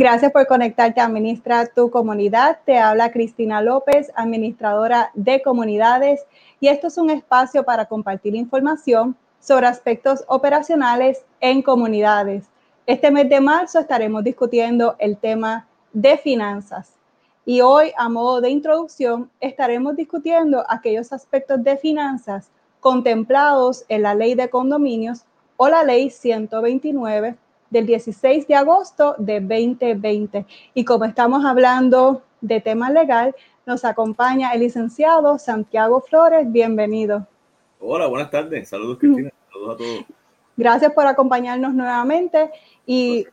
[0.00, 2.60] Gracias por conectarte a Administra tu Comunidad.
[2.64, 6.24] Te habla Cristina López, administradora de comunidades,
[6.58, 12.46] y esto es un espacio para compartir información sobre aspectos operacionales en comunidades.
[12.86, 16.94] Este mes de marzo estaremos discutiendo el tema de finanzas.
[17.44, 22.48] Y hoy, a modo de introducción, estaremos discutiendo aquellos aspectos de finanzas
[22.80, 25.26] contemplados en la ley de condominios
[25.58, 27.36] o la ley 129
[27.70, 30.44] del 16 de agosto de 2020.
[30.74, 36.50] Y como estamos hablando de tema legal, nos acompaña el licenciado Santiago Flores.
[36.50, 37.26] Bienvenido.
[37.80, 38.68] Hola, buenas tardes.
[38.68, 39.30] Saludos, Cristina.
[39.52, 40.04] Saludos a todos.
[40.56, 42.50] Gracias por acompañarnos nuevamente.
[42.84, 43.26] Y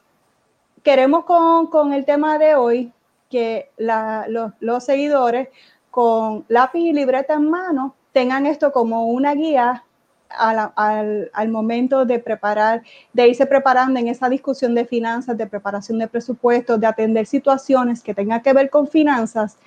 [0.84, 2.94] queremos con, con, el tema de hoy
[3.30, 5.50] que los, los seguidores
[5.92, 9.84] con lápiz y libreta en mano tengan esto como una guía
[10.30, 16.00] al, al, momento de preparar, de irse preparando en esa discusión de finanzas, de preparación
[16.00, 19.58] de presupuestos, de atender situaciones que tengan que ver con finanzas,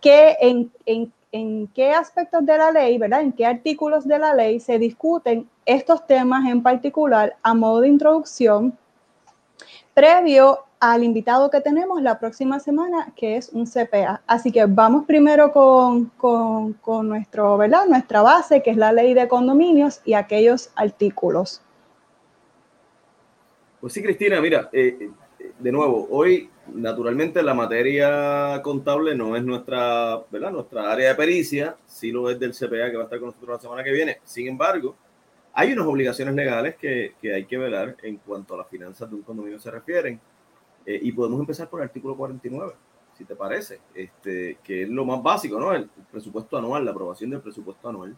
[0.00, 3.22] que en, en, en qué aspectos de la ley, ¿verdad?
[3.22, 7.88] En qué artículos de la ley se discuten estos temas en particular a modo de
[7.88, 8.76] introducción
[9.94, 14.22] previo al invitado que tenemos la próxima semana, que es un CPA.
[14.26, 17.86] Así que vamos primero con, con, con nuestro, ¿verdad?
[17.86, 21.60] nuestra base, que es la ley de condominios y aquellos artículos.
[23.78, 29.44] Pues sí, Cristina, mira, eh, eh, de nuevo, hoy naturalmente la materia contable no es
[29.44, 30.50] nuestra, ¿verdad?
[30.50, 33.56] nuestra área de pericia, sí lo es del CPA que va a estar con nosotros
[33.56, 34.18] la semana que viene.
[34.24, 34.96] Sin embargo,
[35.52, 39.16] hay unas obligaciones legales que, que hay que velar en cuanto a las finanzas de
[39.16, 40.20] un condominio se refieren
[40.86, 42.72] eh, y podemos empezar por el artículo 49,
[43.16, 45.72] si te parece, este, que es lo más básico, ¿no?
[45.74, 48.16] El, presupuesto anual, la aprobación del presupuesto anual.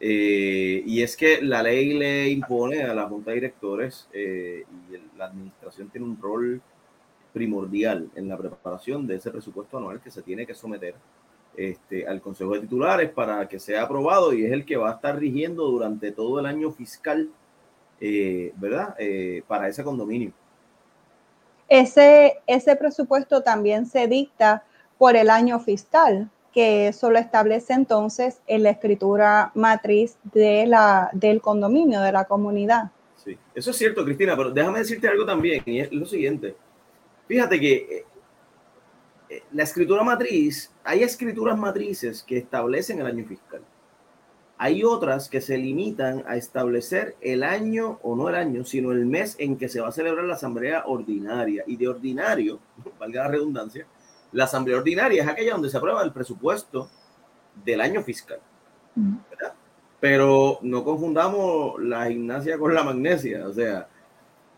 [0.00, 5.16] Eh, y es que la ley le impone a la Junta de Directores eh, y
[5.16, 6.60] la administración tiene un rol
[7.32, 10.96] primordial en la preparación de ese presupuesto anual que se tiene que someter
[11.56, 14.94] este, al Consejo de Titulares para que sea aprobado y es el que va a
[14.94, 17.30] estar rigiendo durante todo el año fiscal,
[18.00, 18.96] ¿verdad?
[19.46, 20.32] para ese condominio
[21.72, 24.62] ese, ese presupuesto también se dicta
[24.98, 31.08] por el año fiscal, que eso lo establece entonces en la escritura matriz de la,
[31.14, 32.90] del condominio, de la comunidad.
[33.16, 36.54] Sí, eso es cierto, Cristina, pero déjame decirte algo también, y es lo siguiente.
[37.26, 38.04] Fíjate que eh,
[39.30, 43.62] eh, la escritura matriz, hay escrituras matrices que establecen el año fiscal.
[44.62, 49.06] Hay otras que se limitan a establecer el año, o no el año, sino el
[49.06, 51.64] mes en que se va a celebrar la asamblea ordinaria.
[51.66, 52.60] Y de ordinario,
[53.00, 53.88] valga la redundancia,
[54.30, 56.88] la asamblea ordinaria es aquella donde se aprueba el presupuesto
[57.64, 58.38] del año fiscal.
[58.94, 59.54] ¿verdad?
[59.98, 63.48] Pero no confundamos la gimnasia con la magnesia.
[63.48, 63.88] O sea,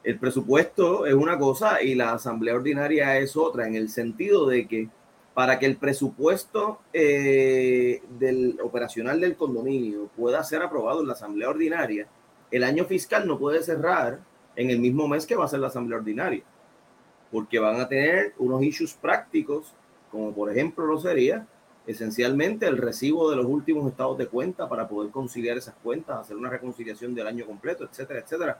[0.02, 4.68] el presupuesto es una cosa y la asamblea ordinaria es otra, en el sentido de
[4.68, 4.90] que
[5.34, 11.50] para que el presupuesto eh, del operacional del condominio pueda ser aprobado en la asamblea
[11.50, 12.06] ordinaria,
[12.52, 14.20] el año fiscal no puede cerrar
[14.54, 16.44] en el mismo mes que va a ser la asamblea ordinaria,
[17.32, 19.74] porque van a tener unos issues prácticos,
[20.12, 21.46] como por ejemplo lo sería
[21.86, 26.36] esencialmente el recibo de los últimos estados de cuenta para poder conciliar esas cuentas, hacer
[26.36, 28.58] una reconciliación del año completo, etcétera, etcétera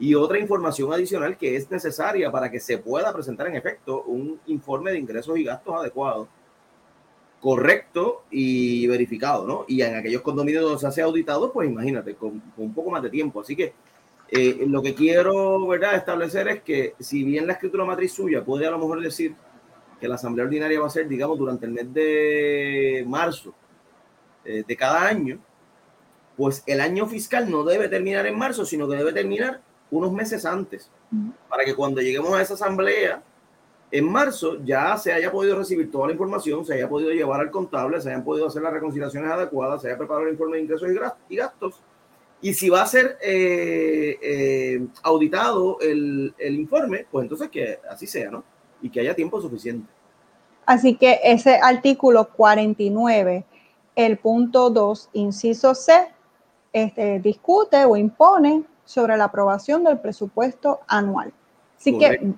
[0.00, 4.40] y otra información adicional que es necesaria para que se pueda presentar en efecto un
[4.46, 6.28] informe de ingresos y gastos adecuado,
[7.40, 9.64] correcto y verificado, ¿no?
[9.66, 13.10] Y en aquellos condominios donde se hace auditado, pues imagínate, con, un poco más de
[13.10, 13.40] tiempo.
[13.40, 13.72] Así que
[14.30, 18.66] eh, lo que quiero, ¿verdad?, establecer es que si bien la escritura matriz suya puede
[18.66, 19.34] a lo mejor decir
[20.00, 23.52] que la asamblea ordinaria va a ser, digamos, durante el mes de marzo
[24.44, 25.40] eh, de cada año,
[26.36, 29.60] pues el año fiscal no debe terminar en marzo, sino que debe terminar
[29.90, 30.90] unos meses antes,
[31.48, 33.22] para que cuando lleguemos a esa asamblea
[33.90, 37.50] en marzo ya se haya podido recibir toda la información, se haya podido llevar al
[37.50, 40.88] contable, se hayan podido hacer las reconciliaciones adecuadas, se haya preparado el informe de ingresos
[41.28, 41.80] y gastos.
[42.40, 48.06] Y si va a ser eh, eh, auditado el, el informe, pues entonces que así
[48.06, 48.44] sea, ¿no?
[48.80, 49.88] Y que haya tiempo suficiente.
[50.66, 53.44] Así que ese artículo 49,
[53.96, 56.08] el punto 2, inciso C,
[56.72, 61.30] este, discute o impone sobre la aprobación del presupuesto anual.
[61.78, 62.32] Así que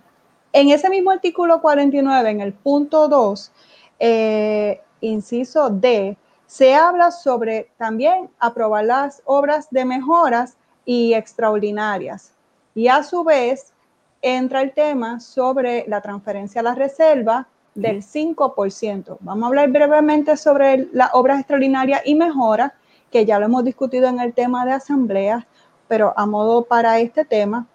[0.52, 3.52] en ese mismo artículo 49, en el punto 2,
[4.00, 6.16] eh, inciso D,
[6.46, 12.32] se habla sobre también aprobar las obras de mejoras y extraordinarias.
[12.74, 13.72] Y a su vez
[14.20, 19.18] entra el tema sobre la transferencia a la reserva del 5%.
[19.20, 22.72] Vamos a hablar brevemente sobre las obras extraordinarias y mejoras,
[23.12, 25.44] que ya lo hemos discutido en el tema de asambleas,
[25.90, 27.66] pero a modo para este tema,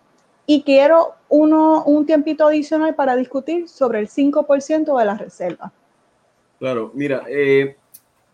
[0.47, 5.73] Y quiero uno, un tiempito adicional para discutir sobre el 5% de la reserva.
[6.59, 7.75] Claro, mira, eh,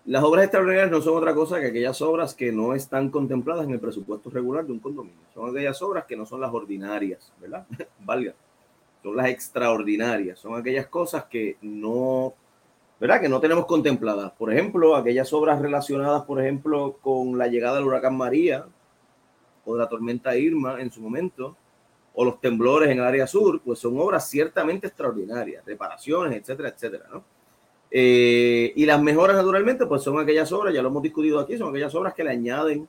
[0.06, 3.72] las obras extraordinarias no son otra cosa que aquellas obras que no están contempladas en
[3.72, 5.24] el presupuesto regular de un condominio.
[5.34, 7.66] Son aquellas obras que no son las ordinarias, ¿verdad?
[8.00, 8.34] Valga.
[9.02, 10.38] Son las extraordinarias.
[10.38, 12.34] Son aquellas cosas que no,
[13.00, 13.20] ¿verdad?
[13.20, 14.32] Que no tenemos contempladas.
[14.34, 18.66] Por ejemplo, aquellas obras relacionadas, por ejemplo, con la llegada del huracán María
[19.66, 21.56] o de la tormenta Irma en su momento,
[22.14, 27.06] o los temblores en el área sur, pues son obras ciertamente extraordinarias, reparaciones, etcétera, etcétera,
[27.12, 27.24] ¿no?
[27.94, 31.70] Eh, y las mejoras, naturalmente, pues son aquellas obras, ya lo hemos discutido aquí, son
[31.70, 32.88] aquellas obras que le añaden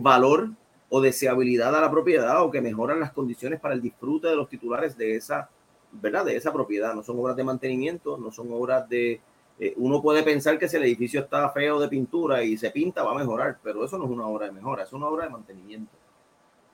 [0.00, 0.50] valor
[0.90, 4.48] o deseabilidad a la propiedad o que mejoran las condiciones para el disfrute de los
[4.48, 5.48] titulares de esa,
[5.92, 6.24] ¿verdad?
[6.24, 6.94] De esa propiedad.
[6.94, 9.20] No son obras de mantenimiento, no son obras de...
[9.60, 13.02] Eh, uno puede pensar que si el edificio está feo de pintura y se pinta,
[13.02, 15.30] va a mejorar, pero eso no es una obra de mejora, es una obra de
[15.30, 15.92] mantenimiento.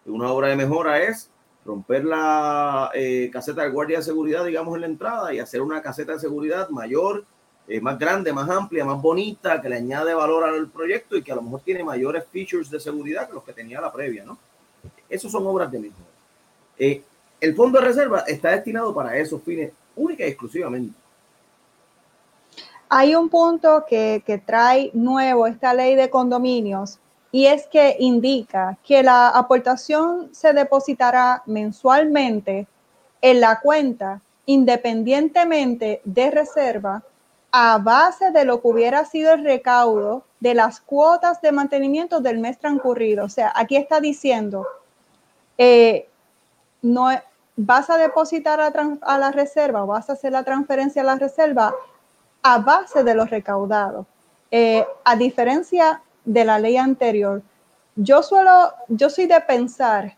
[0.06, 1.30] Una obra de mejora es
[1.64, 2.90] romper la
[3.32, 6.68] caseta de guardia de seguridad, digamos, en la entrada y hacer una caseta de seguridad
[6.68, 7.24] mayor,
[7.66, 11.32] eh, más grande, más amplia, más bonita, que le añade valor al proyecto y que
[11.32, 14.36] a lo mejor tiene mayores features de seguridad que los que tenía la previa, ¿no?
[15.08, 16.04] Esas son obras de mismo.
[16.78, 17.02] Eh,
[17.40, 20.94] el fondo de reserva está destinado para esos fines única y exclusivamente.
[22.90, 26.98] Hay un punto que, que trae nuevo esta ley de condominios
[27.34, 32.68] y es que indica que la aportación se depositará mensualmente
[33.20, 37.02] en la cuenta independientemente de reserva
[37.50, 42.38] a base de lo que hubiera sido el recaudo de las cuotas de mantenimiento del
[42.38, 43.24] mes transcurrido.
[43.24, 44.68] O sea, aquí está diciendo,
[45.58, 46.08] eh,
[46.82, 47.08] no
[47.56, 51.74] vas a depositar a, la reserva vas a hacer la transferencia a la reserva
[52.44, 54.06] a base de lo recaudado.
[54.52, 57.42] Eh, a diferencia de la ley anterior,
[57.96, 60.16] yo suelo, yo soy de pensar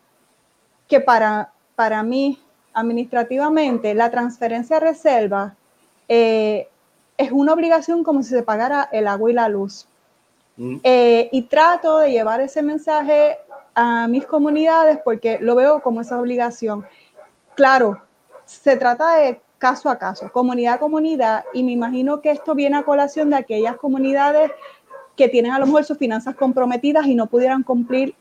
[0.88, 2.40] que para, para mí,
[2.72, 5.56] administrativamente, la transferencia a reserva
[6.08, 6.68] eh,
[7.16, 9.86] es una obligación como si se pagara el agua y la luz.
[10.56, 10.76] Mm.
[10.82, 13.38] Eh, y trato de llevar ese mensaje
[13.74, 16.86] a mis comunidades porque lo veo como esa obligación.
[17.54, 18.00] Claro,
[18.44, 22.76] se trata de caso a caso, comunidad a comunidad, y me imagino que esto viene
[22.76, 24.50] a colación de aquellas comunidades
[25.16, 28.14] que tienen a lo mejor sus finanzas comprometidas y no pudieran cumplir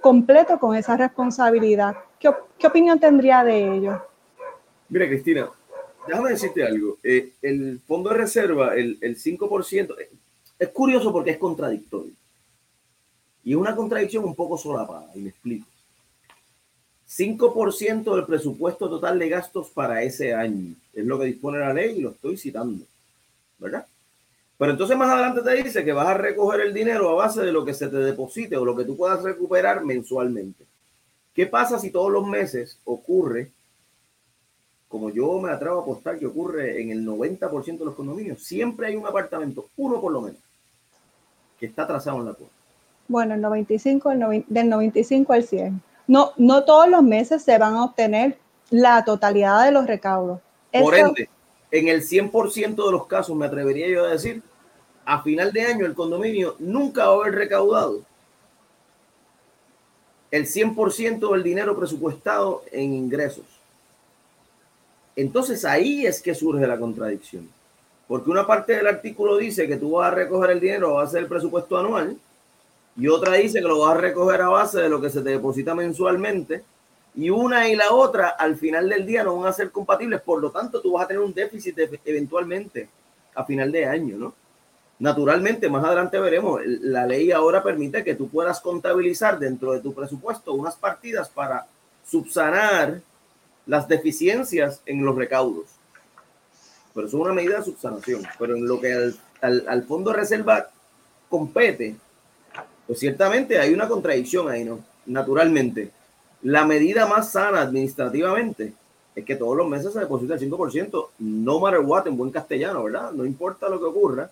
[0.00, 1.96] completo con esa responsabilidad.
[2.20, 2.28] ¿Qué,
[2.66, 4.02] opinión tendría de ello?
[4.88, 5.50] Mira, Cristina,
[6.06, 6.98] déjame decirte algo.
[7.02, 10.10] Eh, el fondo de reserva, el, el 5%, eh,
[10.58, 12.12] es curioso porque es contradictorio.
[13.44, 15.66] Y es una contradicción un poco solapada, y me explico.
[17.08, 20.74] 5% del presupuesto total de gastos para ese año.
[20.92, 22.84] Es lo que dispone la ley y lo estoy citando.
[23.58, 23.86] ¿Verdad?
[24.58, 27.52] Pero entonces más adelante te dice que vas a recoger el dinero a base de
[27.52, 30.64] lo que se te deposite o lo que tú puedas recuperar mensualmente.
[31.34, 33.52] ¿Qué pasa si todos los meses ocurre
[34.88, 38.86] como yo me atrevo a apostar que ocurre en el 90% de los condominios, siempre
[38.86, 40.40] hay un apartamento, uno por lo menos,
[41.58, 42.52] que está atrasado en la cuota.
[43.08, 44.10] Bueno, el 95,
[44.48, 45.82] del 95 al 100.
[46.06, 48.38] No, no todos los meses se van a obtener
[48.70, 50.40] la totalidad de los recaudos.
[50.72, 51.28] Por ende,
[51.70, 54.42] en el 100% de los casos, me atrevería yo a decir,
[55.04, 58.02] a final de año el condominio nunca va a haber recaudado
[60.30, 63.44] el 100% del dinero presupuestado en ingresos.
[65.14, 67.48] Entonces ahí es que surge la contradicción.
[68.06, 71.16] Porque una parte del artículo dice que tú vas a recoger el dinero a base
[71.16, 72.16] del presupuesto anual
[72.96, 75.30] y otra dice que lo vas a recoger a base de lo que se te
[75.30, 76.62] deposita mensualmente
[77.16, 80.40] y una y la otra al final del día no van a ser compatibles, por
[80.40, 82.88] lo tanto tú vas a tener un déficit eventualmente
[83.34, 84.34] a final de año, ¿no?
[84.98, 89.92] Naturalmente, más adelante veremos, la ley ahora permite que tú puedas contabilizar dentro de tu
[89.92, 91.66] presupuesto unas partidas para
[92.08, 93.00] subsanar
[93.66, 95.66] las deficiencias en los recaudos.
[96.94, 98.22] Pero eso es una medida de subsanación.
[98.38, 100.70] Pero en lo que al, fondo de reserva
[101.28, 101.96] compete,
[102.86, 104.80] pues ciertamente hay una contradicción ahí, ¿no?
[105.04, 105.90] Naturalmente.
[106.46, 108.72] La medida más sana administrativamente
[109.16, 112.84] es que todos los meses se deposita el 5%, no matter what, en buen castellano,
[112.84, 113.10] ¿verdad?
[113.10, 114.30] No importa lo que ocurra,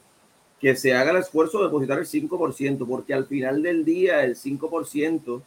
[0.60, 4.36] que se haga el esfuerzo de depositar el 5%, porque al final del día el
[4.36, 5.42] 5%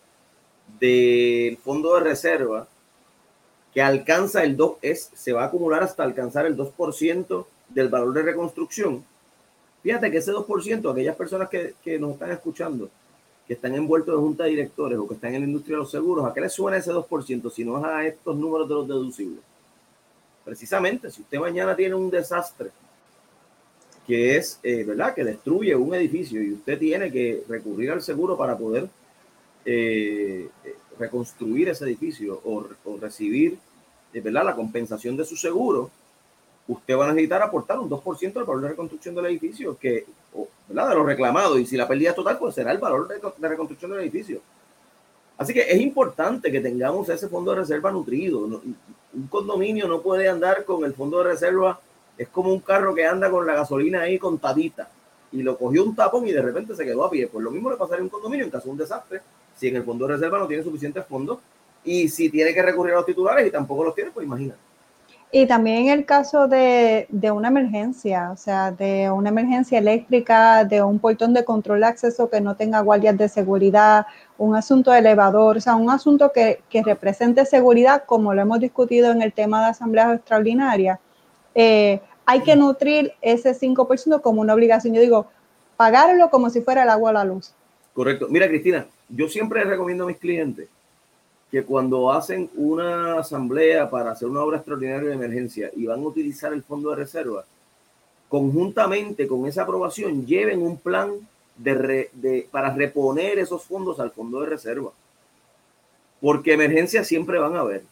[0.78, 2.68] del fondo de reserva
[3.74, 8.12] que alcanza el 2, es, se va a acumular hasta alcanzar el 2% del valor
[8.12, 9.06] de reconstrucción.
[9.84, 12.90] Fíjate que ese 2%, aquellas personas que, que nos están escuchando,
[13.48, 15.92] que están envueltos en junta de directores o que están en la industria de los
[15.92, 18.88] seguros, ¿a qué les suena ese 2% si no es a estos números de los
[18.88, 19.40] deducibles?
[20.44, 22.70] Precisamente, si usted mañana tiene un desastre
[24.06, 28.38] que es, eh, ¿verdad?, que destruye un edificio y usted tiene que recurrir al seguro
[28.38, 28.88] para poder
[29.66, 30.48] eh,
[30.98, 32.66] reconstruir ese edificio o,
[33.00, 33.58] recibir
[34.14, 34.46] de ¿verdad?
[34.46, 35.92] la compensación de su seguro,
[36.68, 40.06] usted va a necesitar aportar un 2% del valor de reconstrucción del edificio, que,
[40.68, 40.90] ¿verdad?
[40.90, 41.58] de lo reclamado.
[41.58, 44.42] Y si la pérdida es total, pues será el valor de, reconstrucción del edificio.
[45.38, 48.40] Así que es importante que tengamos ese fondo de reserva nutrido.
[48.40, 51.80] Un condominio no puede andar con el fondo de reserva,
[52.18, 54.90] es como un carro que anda con la gasolina ahí contadita
[55.32, 57.28] y lo cogió un tapón y de repente se quedó a pie.
[57.28, 59.22] Pues lo mismo le pasaría a un condominio en caso de un desastre,
[59.56, 61.40] si en el fondo de reserva no tiene suficientes fondos
[61.84, 64.67] y si tiene que recurrir a los titulares y tampoco los tiene, pues imagínate.
[65.30, 70.64] Y también en el caso de, de, una emergencia, o sea, de una emergencia eléctrica,
[70.64, 74.08] de un portón de control de acceso que no tenga guardias de seguridad,
[74.38, 78.62] un asunto de elevador, o sea, un asunto que, que represente seguridad, como lo hemos
[78.62, 81.00] discutido en el tema de asambleas extraordinarias,
[81.56, 84.94] eh, hay que nutrir ese 5% como una obligación.
[84.94, 85.28] Yo digo,
[85.76, 87.54] pagarlo como si fuera el agua a la luz.
[87.94, 88.28] Correcto.
[88.30, 90.70] Mira, Cristina, yo siempre recomiendo a mis clientes
[91.52, 96.08] que cuando hacen una asamblea para hacer una obra extraordinaria de emergencia y van a
[96.08, 97.46] utilizar el fondo de reserva,
[98.28, 101.12] conjuntamente con esa aprobación lleven un plan
[101.56, 104.92] de, para reponer esos fondos al fondo de reserva.
[106.20, 107.84] Porque emergencias siempre van a haber.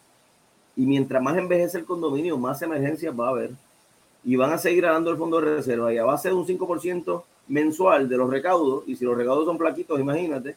[0.76, 3.52] Y mientras más envejece el condominio, más emergencias va a haber.
[4.24, 5.94] Y van a seguir dando el fondo de reserva.
[5.94, 9.58] Y a base de un 5% mensual de los recaudos, y si los recaudos son
[9.58, 10.56] plaquitos, imagínate,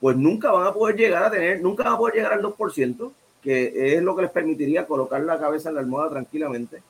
[0.00, 3.12] pues nunca van a poder llegar a tener, nunca van a poder llegar al 2%,
[3.42, 6.82] que es lo que les permitiría colocar la cabeza en la almohada tranquilamente.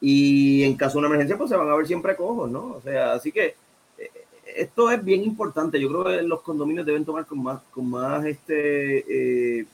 [0.00, 2.74] Y en caso de una emergencia, pues se van a ver siempre cojos, ¿no?
[2.74, 3.54] O sea, así que
[3.98, 4.10] eh,
[4.56, 5.80] esto es bien importante.
[5.80, 9.66] Yo creo que los condominios deben tomar con más, con más este, eh,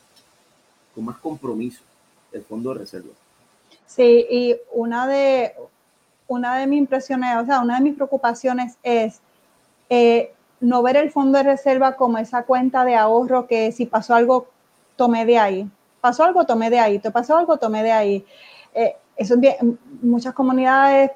[0.95, 1.83] con más compromiso
[2.33, 3.12] el fondo de reserva.
[3.87, 5.55] Sí, y una de,
[6.26, 9.21] una de mis impresiones, o sea, una de mis preocupaciones es
[9.88, 14.15] eh, no ver el fondo de reserva como esa cuenta de ahorro que si pasó
[14.15, 14.49] algo,
[14.97, 15.71] tomé de ahí.
[16.00, 16.99] Pasó algo, tomé de ahí.
[16.99, 18.27] Te pasó algo, tomé de ahí.
[18.75, 19.37] Eh, eso
[20.03, 21.11] muchas comunidades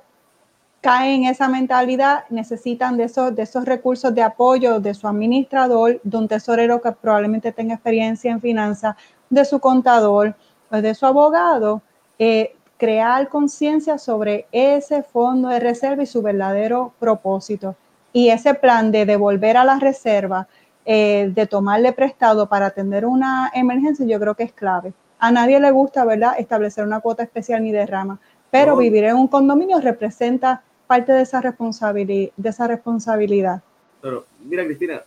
[0.80, 6.00] caen en esa mentalidad, necesitan de esos, de esos recursos de apoyo de su administrador,
[6.02, 8.96] de un tesorero que probablemente tenga experiencia en finanzas,
[9.30, 10.34] de su contador
[10.80, 11.82] de su abogado,
[12.18, 17.76] eh, crear conciencia sobre ese fondo de reserva y su verdadero propósito.
[18.12, 20.48] Y ese plan de devolver a la reserva,
[20.84, 24.92] eh, de tomarle prestado para atender una emergencia, yo creo que es clave.
[25.18, 28.18] A nadie le gusta, ¿verdad?, establecer una cuota especial ni derrama,
[28.50, 33.62] pero vivir en un condominio representa parte de esa, responsabilidad, de esa responsabilidad.
[34.00, 35.00] Pero mira, Cristina,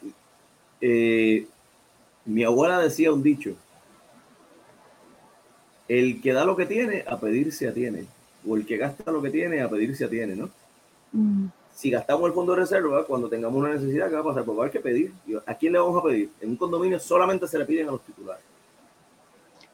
[0.81, 1.45] eh,
[2.25, 3.51] mi abuela decía un dicho,
[5.87, 8.05] el que da lo que tiene, a pedir se atiene.
[8.47, 10.49] O el que gasta lo que tiene, a pedir se atiene, ¿no?
[11.11, 11.47] Mm.
[11.75, 14.43] Si gastamos el fondo de reserva, cuando tengamos una necesidad, ¿qué va a pasar?
[14.43, 15.13] Pues va a haber que pedir.
[15.45, 16.31] ¿A quién le vamos a pedir?
[16.41, 18.43] En un condominio solamente se le piden a los titulares.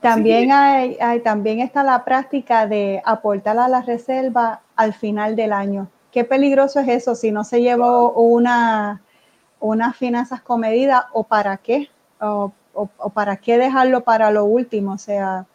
[0.02, 5.90] También, hay, también está la práctica de aportar a la reserva al final del año.
[6.12, 9.02] Qué peligroso es eso si no se llevó una,
[9.60, 11.90] unas finanzas comedidas o para qué,
[12.20, 14.94] o, o para qué dejarlo para lo último.
[14.94, 15.46] O sea,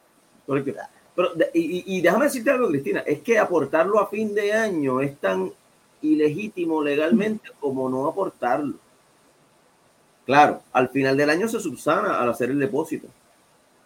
[0.47, 5.51] pero, y, déjame decirte algo, Cristina, es que aportarlo a fin de año es tan
[6.13, 8.75] ilegítimo legalmente como no aportarlo.
[10.25, 13.07] Claro, al final del año se subsana al hacer el depósito,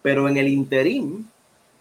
[0.03, 1.29] pero en el interín,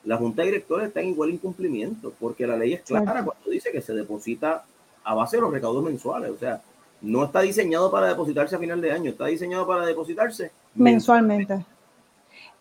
[0.03, 3.71] la Junta de Directores está en igual incumplimiento, porque la ley es clara cuando dice
[3.71, 4.65] que se deposita
[5.03, 6.61] a base de los recaudos mensuales, o sea,
[7.01, 11.65] no está diseñado para depositarse a final de año, está diseñado para depositarse mensualmente.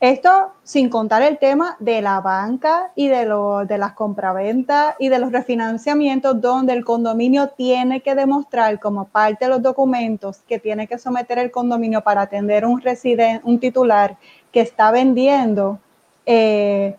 [0.00, 3.26] Esto sin contar el tema de la banca y de,
[3.66, 9.46] de las compraventas y de los refinanciamientos donde el condominio tiene que demostrar como parte
[9.46, 14.16] de los documentos que tiene que someter el condominio para atender un residente, un titular
[14.52, 15.80] que está vendiendo,
[16.26, 16.96] eh,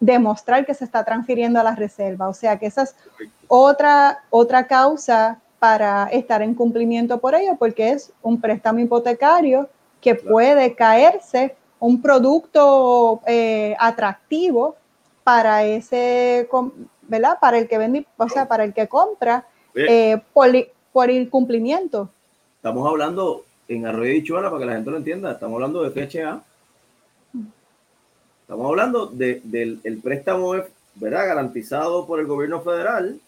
[0.00, 2.28] demostrar que se está transfiriendo a la reserva.
[2.28, 2.96] O sea que esa es
[3.46, 9.68] otra, otra causa para estar en cumplimiento por ello, porque es un préstamo hipotecario
[10.00, 14.76] que puede caerse un producto eh, atractivo
[15.24, 16.48] para ese,
[17.02, 17.38] ¿verdad?
[17.40, 20.48] Para el que vende, o sea, para el que compra, eh, por,
[20.92, 22.08] por, el cumplimiento.
[22.56, 25.90] Estamos hablando en Arroyo y Chuala, para que la gente lo entienda, estamos hablando de
[25.90, 26.42] FHA.
[28.42, 30.54] Estamos hablando del el préstamo,
[30.94, 31.26] ¿verdad?
[31.26, 33.18] Garantizado por el gobierno federal,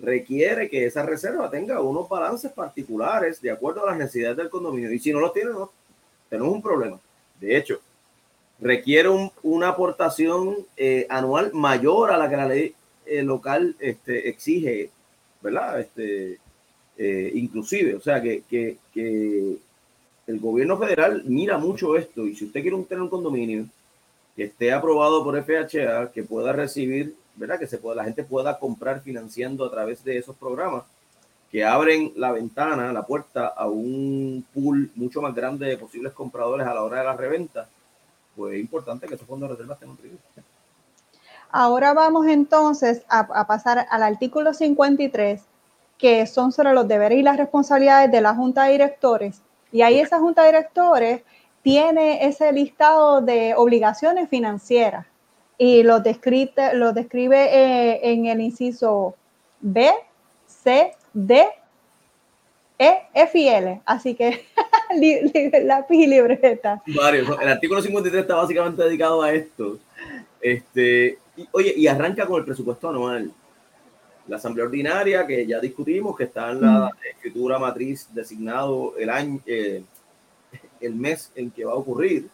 [0.00, 4.90] requiere que esa reserva tenga unos balances particulares de acuerdo a las necesidades del condominio.
[4.90, 5.70] Y si no los tiene, no,
[6.28, 6.98] tenemos un problema.
[7.42, 7.80] De hecho,
[8.60, 9.08] requiere
[9.42, 14.90] una aportación eh, anual mayor a la que la ley eh, local este, exige,
[15.40, 15.80] ¿verdad?
[15.80, 16.38] Este,
[16.96, 18.44] eh, inclusive, o sea, que,
[18.94, 19.58] el
[20.28, 23.66] el gobierno federal mira mucho esto y si usted quiere tener un condominio
[24.36, 27.58] que esté aprobado por FHA, que pueda recibir, ¿verdad?
[27.58, 30.84] Que se pueda, la gente pueda comprar financiando a través de esos programas
[31.52, 36.66] que abren la ventana, la puerta a un pool mucho más grande de posibles compradores
[36.66, 37.68] a la hora de la reventa,
[38.34, 40.18] pues es importante que esos fondos de reserva estén nutridos.
[41.50, 45.42] Ahora vamos entonces a, a, pasar al artículo 53,
[45.98, 49.42] que son sobre los deberes y las responsabilidades de la Junta de Directores.
[49.70, 51.22] Y ahí esa Junta de Directores
[51.60, 55.04] tiene ese listado de obligaciones financieras
[55.58, 59.14] y lo, describe, lo describe eh, en el inciso
[59.60, 59.92] B,
[60.46, 61.46] C, D,
[62.78, 63.80] E, F y L.
[63.84, 64.44] Así que
[65.64, 66.82] lápiz y libreta.
[66.86, 67.28] Varios.
[67.40, 69.78] El artículo 53 está básicamente dedicado a esto.
[70.40, 73.32] Este, y, oye, y arranca con el presupuesto anual.
[74.28, 77.06] La asamblea ordinaria, que ya discutimos, que está en la mm.
[77.16, 79.82] escritura matriz designado el año, eh,
[80.80, 82.28] el mes en que va a ocurrir,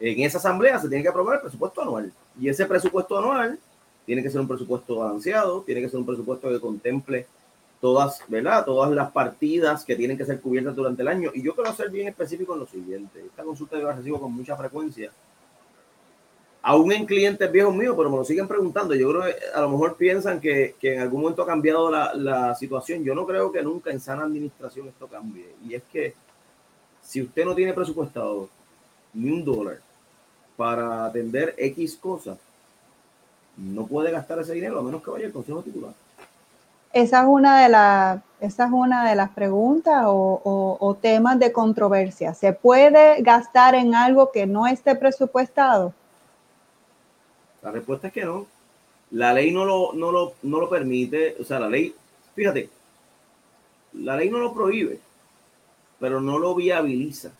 [0.00, 2.12] en esa asamblea se tiene que aprobar el presupuesto anual.
[2.38, 3.58] Y ese presupuesto anual
[4.04, 7.26] tiene que ser un presupuesto balanceado, tiene que ser un presupuesto que contemple
[7.80, 8.64] todas, ¿verdad?
[8.64, 11.30] Todas las partidas que tienen que ser cubiertas durante el año.
[11.34, 13.20] Y yo quiero ser bien específico en lo siguiente.
[13.20, 15.10] Esta consulta yo la recibo con mucha frecuencia.
[16.62, 18.94] Aún en clientes viejos míos, pero me lo siguen preguntando.
[18.94, 22.14] Yo creo que a lo mejor piensan que, que en algún momento ha cambiado la,
[22.14, 23.04] la situación.
[23.04, 25.54] Yo no creo que nunca en sana administración esto cambie.
[25.68, 26.14] Y es que
[27.02, 28.48] si usted no tiene presupuestado
[29.12, 29.78] ni un dólar
[30.56, 32.38] para atender X cosas,
[33.56, 35.92] no puede gastar ese dinero a menos que vaya al consejo titular.
[36.94, 41.52] Esa es una de, las esa es una de las preguntas o, o, temas de
[41.52, 42.32] controversia.
[42.32, 45.92] ¿Se puede gastar en algo que no esté presupuestado?
[47.62, 48.46] La respuesta es que no.
[49.10, 51.36] La ley no lo, no lo, no lo permite.
[51.38, 51.94] O sea, la ley,
[52.34, 52.70] fíjate,
[53.92, 55.00] la ley no lo prohíbe
[56.04, 57.30] pero no lo viabiliza.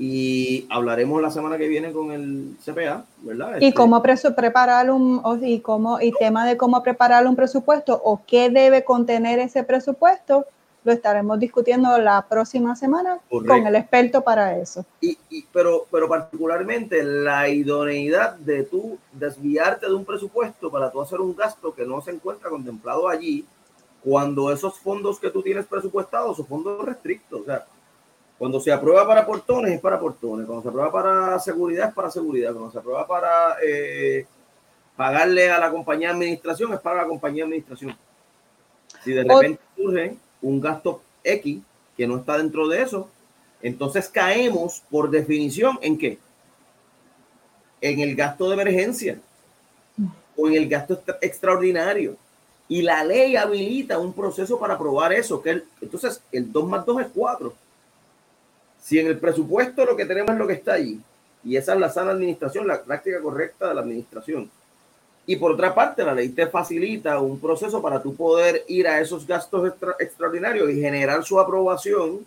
[0.00, 3.60] Y hablaremos la semana que viene con el CPA, ¿verdad?
[3.60, 8.22] Y este, cómo preparar un, y cómo, y tema de cómo preparar un presupuesto o
[8.24, 10.46] qué debe contener ese presupuesto,
[10.84, 14.86] lo estaremos discutiendo la próxima semana con el experto para eso.
[15.00, 21.02] Y, y, pero, pero particularmente la idoneidad de tú desviarte de un presupuesto para tú
[21.02, 23.44] hacer un gasto que no se encuentra contemplado allí,
[24.02, 27.40] cuando esos fondos que tú tienes presupuestados son fondos restrictos.
[27.40, 27.66] O sea,
[28.38, 32.10] cuando se aprueba para portones es para portones, cuando se aprueba para seguridad es para
[32.10, 34.26] seguridad, cuando se aprueba para eh,
[34.96, 37.96] pagarle a la compañía de administración es para la compañía de administración.
[39.02, 41.60] Si de repente surge un gasto X
[41.96, 43.08] que no está dentro de eso,
[43.60, 46.18] entonces caemos por definición en qué?
[47.80, 49.18] En el gasto de emergencia
[50.36, 52.16] o en el gasto extraordinario.
[52.68, 55.42] Y la ley habilita un proceso para aprobar eso.
[55.42, 57.54] Que entonces, el 2 más 2 es 4.
[58.88, 60.98] Si en el presupuesto lo que tenemos es lo que está ahí,
[61.44, 64.50] y esa es la sana administración, la práctica correcta de la administración.
[65.26, 68.98] Y por otra parte, la ley te facilita un proceso para tú poder ir a
[68.98, 72.24] esos gastos extraordinarios y generar su aprobación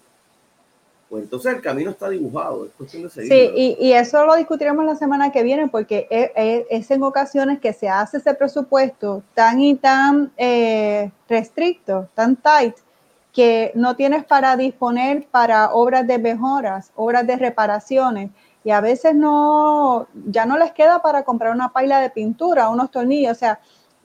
[1.09, 3.31] pues entonces el camino está dibujado, es cuestión de seguir.
[3.33, 7.03] Sí, y, y, eso lo discutiremos la semana que viene, porque es, es, es, en
[7.03, 12.75] ocasiones que se hace ese presupuesto tan y tan eh, restricto, tan tight,
[13.33, 18.31] que no tienes para disponer para obras de mejoras, obras de reparaciones,
[18.63, 22.91] y a veces no, ya no les queda para comprar una paila de pintura, unos
[22.91, 23.59] tornillos, o sea,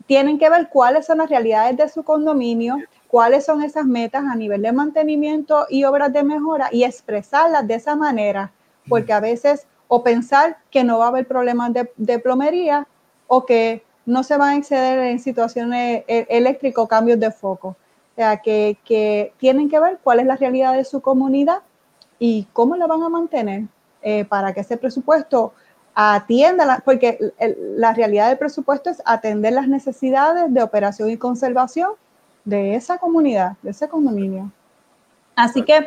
[0.06, 2.76] tienen que ver cuáles son las realidades de su condominio,
[3.08, 7.74] cuáles son esas metas a nivel de mantenimiento y obras de mejora y expresarlas de
[7.74, 8.52] esa manera,
[8.88, 12.86] porque a veces o pensar que no va a haber problemas de, plomería
[13.26, 17.76] o que no se van a exceder en situaciones e, eléctricas cambios de foco.
[18.16, 21.58] O sea, que, tienen que ver cuál es la realidad de su comunidad
[22.18, 23.64] y cómo la van a mantener
[24.00, 25.52] eh, para que ese presupuesto
[25.94, 27.18] atienda, porque
[27.76, 31.90] la realidad del presupuesto es atender las necesidades de operación y conservación
[32.42, 34.50] de esa comunidad, de ese condominio.
[35.34, 35.86] Así que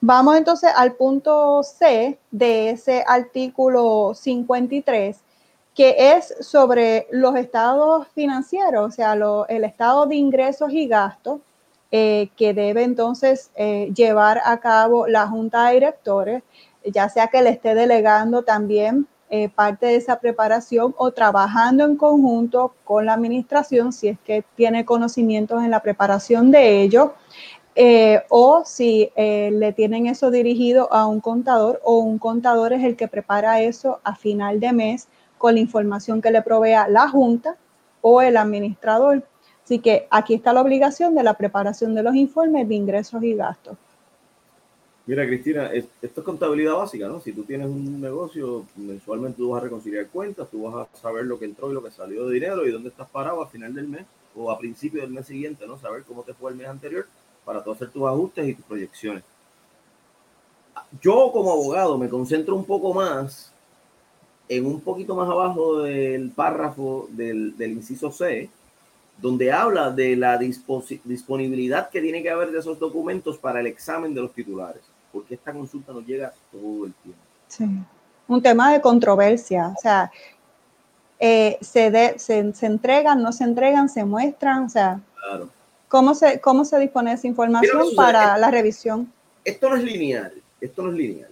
[0.00, 5.20] vamos entonces al punto C de ese artículo 53,
[5.72, 9.12] que es sobre los estados financieros, o sea,
[9.48, 11.40] el estado de ingresos y gastos
[11.92, 16.42] eh, que debe entonces eh, llevar a cabo la junta de directores,
[16.84, 21.96] ya sea que le esté delegando también eh, parte de esa preparación o trabajando en
[21.96, 27.14] conjunto con la administración si es que tiene conocimientos en la preparación de ello.
[28.28, 33.08] O si le tienen eso dirigido a un contador o un contador es el que
[33.08, 37.56] prepara eso a final de mes con la información que le provea la junta
[38.02, 39.24] o el administrador.
[39.70, 43.34] Así que aquí está la obligación de la preparación de los informes de ingresos y
[43.34, 43.76] gastos.
[45.06, 47.20] Mira, Cristina, esto es contabilidad básica, ¿no?
[47.20, 51.24] Si tú tienes un negocio, mensualmente tú vas a reconciliar cuentas, tú vas a saber
[51.24, 53.72] lo que entró y lo que salió de dinero y dónde estás parado al final
[53.72, 54.04] del mes
[54.34, 55.78] o a principio del mes siguiente, ¿no?
[55.78, 57.06] Saber cómo te fue el mes anterior
[57.44, 59.22] para tú hacer tus ajustes y tus proyecciones.
[61.00, 63.52] Yo como abogado me concentro un poco más
[64.48, 68.50] en un poquito más abajo del párrafo del, del inciso C,
[69.20, 74.14] donde habla de la disponibilidad que tiene que haber de esos documentos para el examen
[74.14, 77.20] de los titulares, porque esta consulta nos llega todo el tiempo.
[77.48, 77.66] Sí,
[78.28, 80.10] un tema de controversia, o sea,
[81.18, 85.50] eh, se, se, se, entregan, no se entregan, se muestran, o sea, claro.
[85.88, 89.12] ¿cómo, se, ¿cómo se dispone esa información para la revisión?
[89.44, 91.30] Esto no es lineal, esto no es lineal.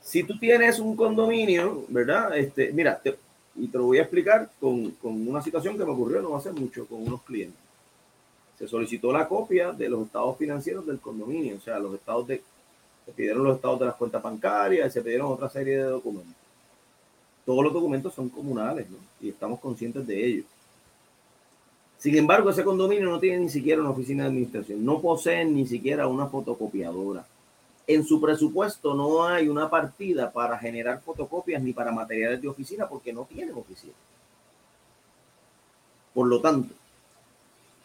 [0.00, 2.36] Si tú tienes un condominio, ¿verdad?
[2.36, 3.16] Este, mira, te,
[3.56, 6.52] y te lo voy a explicar con, con, una situación que me ocurrió no hace
[6.52, 7.58] mucho con unos clientes.
[8.58, 12.42] Se solicitó la copia de los estados financieros del condominio, o sea, los estados de,
[13.16, 16.34] pidieron los estados de las cuentas bancarias, y se pidieron otra serie de documentos.
[17.44, 18.86] Todos los documentos son comunales.
[19.20, 20.44] Y estamos conscientes de ello.
[21.98, 25.66] Sin embargo, ese condominio no tiene ni siquiera una oficina de administración, no poseen ni
[25.66, 27.26] siquiera una fotocopiadora
[27.94, 32.88] en su presupuesto no hay una partida para generar fotocopias ni para materiales de oficina
[32.88, 33.92] porque no tienen oficina.
[36.14, 36.72] Por lo tanto,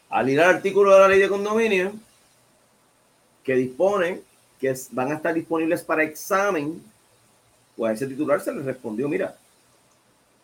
[0.10, 1.92] al ir al artículo de la ley de condominio,
[3.44, 4.22] que dispone
[4.60, 6.82] que van a estar disponibles para examen,
[7.76, 9.36] pues a ese titular se le respondió, mira,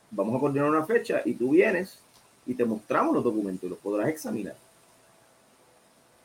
[0.09, 1.99] vamos a coordinar una fecha y tú vienes
[2.45, 4.55] y te mostramos los documentos y los podrás examinar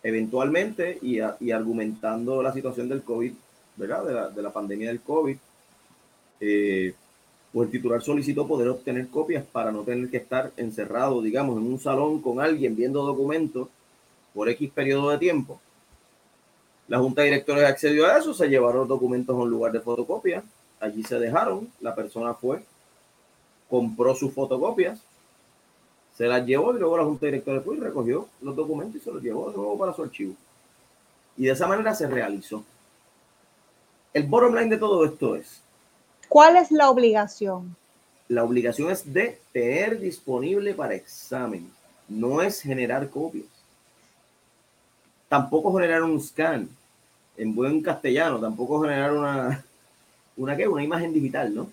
[0.06, 1.18] eventualmente y,
[1.50, 3.32] argumentando la situación del COVID,
[3.76, 4.04] ¿verdad?
[4.04, 5.36] De la, de la pandemia del COVID,
[6.40, 6.94] eh,
[7.52, 11.66] pues el titular solicitó poder obtener copias para no tener que estar encerrado, digamos, en
[11.66, 13.68] un salón con alguien viendo documentos
[14.32, 15.60] por X periodo de tiempo.
[16.86, 19.80] La Junta de Directores accedió a eso, se llevaron los documentos a un lugar de
[19.80, 20.44] fotocopia,
[20.78, 22.62] allí se dejaron, la persona fue,
[23.68, 25.00] compró sus fotocopias,
[26.16, 29.22] se las llevó y luego la Junta Directora después recogió los documentos y se los
[29.22, 30.34] llevó de nuevo para su archivo.
[31.36, 32.64] Y de esa manera se realizó.
[34.14, 35.60] El bottom line de todo esto es.
[36.28, 37.76] ¿Cuál es la obligación?
[38.28, 41.70] La obligación es de tener disponible para examen.
[42.08, 43.44] No es generar copias.
[45.28, 46.68] Tampoco generar un scan
[47.36, 48.40] en buen castellano.
[48.40, 49.64] Tampoco generar una,
[50.36, 50.66] una, ¿qué?
[50.66, 51.70] una imagen digital, ¿no?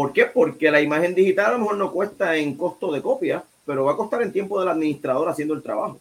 [0.00, 0.24] ¿Por qué?
[0.24, 3.92] Porque la imagen digital a lo mejor no cuesta en costo de copia, pero va
[3.92, 6.00] a costar en tiempo del administrador haciendo el trabajo.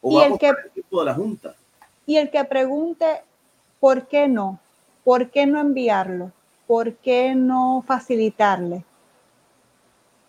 [0.00, 1.56] O va a costar en tiempo de la junta.
[2.06, 3.22] Y el que pregunte,
[3.80, 4.60] ¿por qué no?
[5.02, 6.30] ¿Por qué no enviarlo?
[6.68, 8.84] ¿Por qué no facilitarle?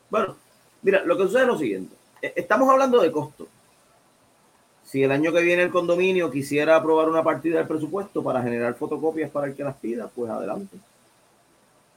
[0.09, 0.35] Bueno,
[0.81, 1.95] mira, lo que sucede es lo siguiente.
[2.23, 3.47] E, estamos hablando de costo.
[4.83, 8.73] Si el año que viene el condominio quisiera aprobar una partida del presupuesto para generar
[8.73, 10.75] fotocopias para el que las pida, pues adelante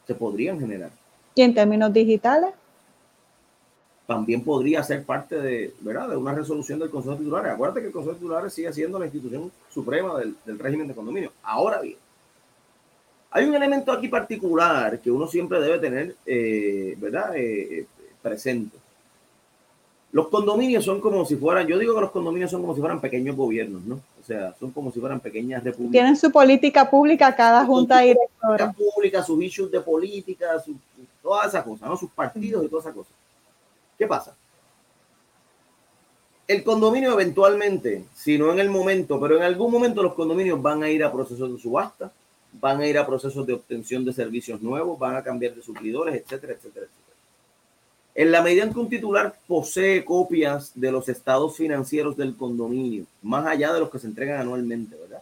[0.06, 0.90] se podrían generar.
[1.34, 2.50] ¿Y en términos digitales?
[4.06, 6.08] También podría ser parte de, ¿verdad?
[6.10, 7.52] de una resolución del Consejo de Titulares.
[7.52, 11.32] Acuérdate que el Consejo de Titulares sigue siendo la institución suprema del, régimen de condominio.
[11.42, 11.96] Ahora bien,
[13.30, 17.36] hay un elemento aquí particular que uno siempre debe tener eh, ¿verdad?
[17.36, 17.86] Eh, eh,
[18.22, 18.78] presente.
[20.12, 23.00] Los condominios son como si fueran, yo digo que los condominios son como si fueran
[23.00, 24.00] pequeños gobiernos, ¿no?
[24.26, 25.92] O sea, son como si fueran pequeñas repúblicas.
[25.92, 28.72] Tienen su política pública cada junta directora.
[28.72, 30.46] pública, sus issues de política,
[31.22, 31.96] todas esas cosas, ¿no?
[31.96, 33.12] Sus partidos y todas esas cosas.
[33.96, 34.34] ¿Qué pasa?
[36.48, 40.82] El condominio eventualmente, si no en el momento, pero en algún momento los condominios van
[40.82, 42.10] a ir a procesos de subasta,
[42.54, 46.16] van a ir a procesos de obtención de servicios nuevos, van a cambiar de suplidores,
[46.16, 47.05] etcétera, etcétera, etcétera.
[48.18, 53.04] En la medida en que un titular posee copias de los estados financieros del condominio,
[53.20, 55.20] más allá de los que se entregan anualmente, ¿verdad?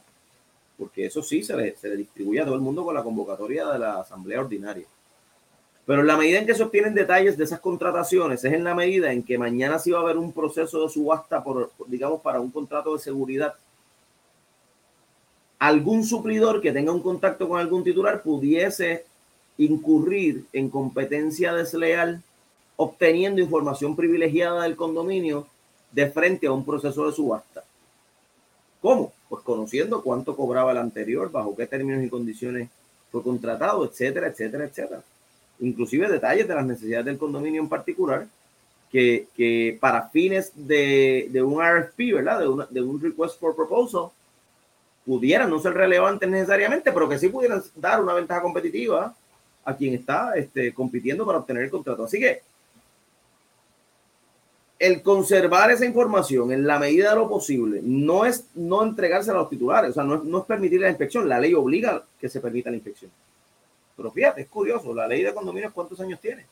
[0.78, 3.66] Porque eso sí se le, se le distribuye a todo el mundo con la convocatoria
[3.66, 4.86] de la asamblea ordinaria.
[5.84, 8.76] Pero en la medida en que se obtienen detalles de esas contrataciones, es en la
[8.76, 12.40] medida en que mañana sí va a haber un proceso de subasta, por, digamos, para
[12.40, 13.54] un contrato de seguridad.
[15.58, 19.04] Algún suplidor que tenga un contacto con algún titular pudiese
[19.58, 22.22] incurrir en competencia desleal
[22.76, 25.46] obteniendo información privilegiada del condominio
[25.92, 27.62] de frente a un proceso de subasta.
[28.80, 29.12] ¿Cómo?
[29.28, 32.68] Pues conociendo cuánto cobraba el anterior, bajo qué términos y condiciones
[33.10, 35.02] fue contratado, etcétera, etcétera, etcétera.
[35.60, 38.26] Inclusive detalles de las necesidades del condominio en particular,
[38.90, 42.40] que, que para fines de, de, un RFP, ¿verdad?
[42.40, 44.10] De, de un Request for Proposal,
[45.04, 49.14] pudieran no ser relevantes necesariamente, pero que sí pudieran dar una ventaja competitiva
[49.64, 52.04] a quien está este, compitiendo para obtener el contrato.
[52.04, 52.42] Así que
[54.84, 59.42] el conservar esa información en la medida de lo posible no es no entregársela a
[59.42, 62.28] los titulares, o sea, no es, no es permitir la inspección, la ley obliga que
[62.28, 63.10] se permita la inspección.
[63.96, 66.44] Pero fíjate, es curioso, la ley de condominio cuántos años tiene.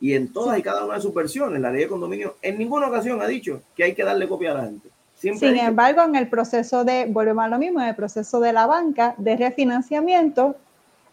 [0.00, 2.86] Y en todas y cada una de sus versiones, la ley de condominio en ninguna
[2.86, 4.88] ocasión ha dicho que hay que darle copia a la gente.
[5.14, 8.66] Sin embargo, en el proceso de, volvemos a lo mismo, en el proceso de la
[8.66, 10.56] banca de refinanciamiento,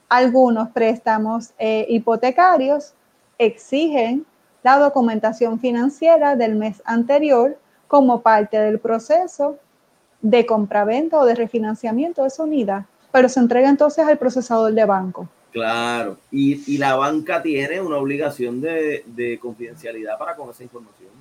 [0.08, 2.94] algunos préstamos eh, hipotecarios
[3.38, 4.26] exigen
[4.66, 7.56] la documentación financiera del mes anterior
[7.88, 9.60] como parte del proceso
[10.24, 14.86] de compraventa o de refinanciamiento de esa unidad, pero se entrega entonces al procesador de
[14.86, 15.30] banco.
[15.52, 21.12] Claro, y, la banca tiene una obligación de, confidencialidad para con esa información.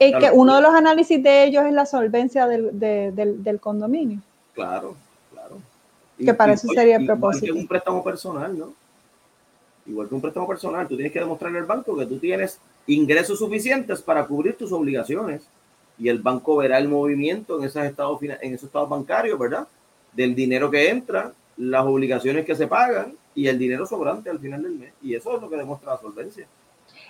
[0.00, 4.18] Y que uno de los análisis de ellos es la solvencia del, condominio.
[4.54, 4.96] Claro,
[5.30, 5.58] claro.
[6.18, 7.46] Que para eso sería el propósito.
[7.46, 8.81] Que un préstamo personal, ¿no?
[9.86, 13.38] Igual que un préstamo personal, tú tienes que demostrarle al banco que tú tienes ingresos
[13.38, 15.42] suficientes para cubrir tus obligaciones
[15.98, 19.66] y el banco verá el movimiento en esos estados, en esos estados bancarios, ¿verdad?
[20.12, 24.62] Del dinero que entra las obligaciones que se pagan y el dinero sobrante al final
[24.62, 24.92] del mes.
[25.02, 26.46] Y eso es lo que demuestra la solvencia.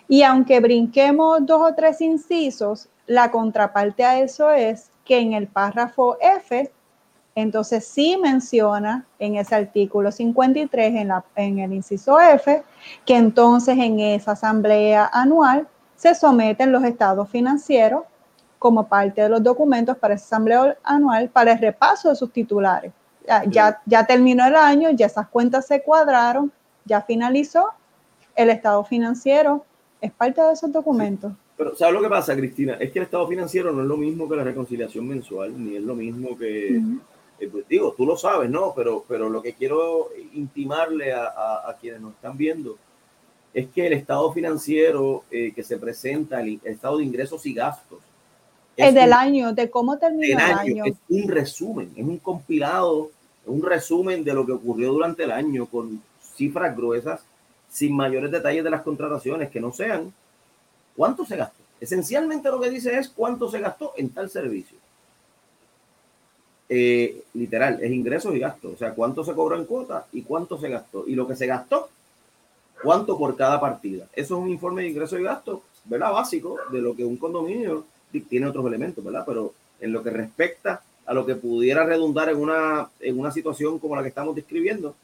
[0.08, 5.46] Y aunque brinquemos dos o tres incisos, la contraparte a eso es que en el
[5.46, 6.70] párrafo F,
[7.34, 12.62] entonces sí menciona en ese artículo 53, en, la, en el inciso F,
[13.06, 15.66] que entonces en esa asamblea anual
[15.96, 18.02] se someten los estados financieros
[18.58, 22.92] como parte de los documentos para esa asamblea anual para el repaso de sus titulares
[23.48, 26.52] ya, ya, terminó el año, ya esas cuentas se cuadraron,
[26.84, 27.70] ya finalizó,
[28.34, 29.64] el estado financiero
[30.00, 31.32] es parte de esos documentos.
[31.56, 32.74] Pero ¿sabes lo que pasa, Cristina?
[32.74, 35.82] Es que el estado financiero no es lo mismo que la reconciliación mensual, ni es
[35.82, 36.80] lo mismo que...
[37.68, 38.72] digo, tú lo sabes, ¿no?
[38.74, 41.26] Pero, pero lo que quiero intimarle a,
[41.68, 42.76] a, quienes nos están viendo
[43.54, 48.00] es que el estado financiero eh, que se presenta, el, estado de ingresos y gastos,
[48.74, 50.84] es del año, de cómo terminó el año.
[50.86, 53.10] Es un resumen, es un compilado,
[53.44, 56.02] un resumen de lo que ocurrió durante el año con
[56.36, 57.20] cifras gruesas,
[57.68, 60.12] sin mayores detalles de las contrataciones, que no sean
[60.96, 61.62] cuánto se gastó.
[61.80, 64.78] Esencialmente lo que dice es cuánto se gastó en tal servicio.
[66.74, 70.58] Eh, literal, es ingresos y gastos, o sea, cuánto se cobró en cuota y cuánto
[70.58, 71.04] se gastó.
[71.06, 71.90] Y lo que se gastó,
[72.82, 74.06] cuánto por cada partida.
[74.14, 76.12] Eso es un informe de ingresos y gastos, ¿verdad?
[76.12, 77.84] Básico de lo que un condominio
[78.26, 79.22] tiene otros elementos, ¿verdad?
[79.26, 83.78] Pero en lo que respecta a lo que pudiera redundar en una, en una situación
[83.78, 84.94] como la que estamos describiendo,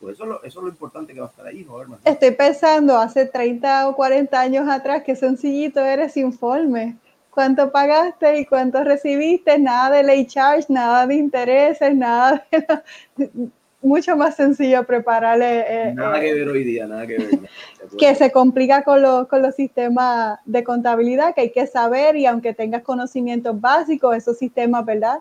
[0.00, 1.98] pues eso es, lo, eso es lo importante que va a estar ahí, ¿no?
[2.02, 6.96] Estoy pensando hace 30 o 40 años atrás, que sencillito era ese informe.
[7.30, 9.58] ¿Cuánto pagaste y cuánto recibiste?
[9.58, 13.30] Nada de ley charge, nada de intereses, nada de
[13.82, 15.64] mucho más sencillo prepararle.
[15.66, 17.40] Eh, nada eh, que ver hoy día, nada que ver.
[17.98, 22.26] que se complica con, los, con los sistemas de contabilidad que hay que saber y
[22.26, 25.20] aunque tengas conocimientos básicos, esos sistemas, ¿verdad?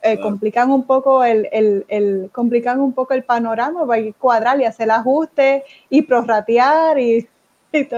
[0.00, 4.60] Eh, complican un poco el, el, el, complican un poco el panorama, va a cuadrar
[4.60, 7.28] y hacer el ajuste y prorratear y,
[7.72, 7.88] y,